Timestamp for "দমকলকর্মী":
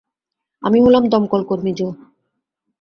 1.07-1.71